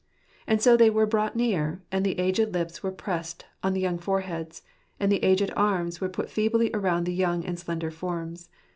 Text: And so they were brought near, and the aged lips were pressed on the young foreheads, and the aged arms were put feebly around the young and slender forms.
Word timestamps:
And 0.47 0.59
so 0.63 0.75
they 0.75 0.89
were 0.89 1.05
brought 1.05 1.35
near, 1.35 1.83
and 1.91 2.03
the 2.03 2.17
aged 2.17 2.53
lips 2.55 2.81
were 2.81 2.91
pressed 2.91 3.45
on 3.61 3.73
the 3.73 3.81
young 3.81 3.99
foreheads, 3.99 4.63
and 4.99 5.11
the 5.11 5.23
aged 5.23 5.51
arms 5.55 6.01
were 6.01 6.09
put 6.09 6.27
feebly 6.27 6.71
around 6.73 7.03
the 7.05 7.13
young 7.13 7.45
and 7.45 7.59
slender 7.59 7.91
forms. 7.91 8.49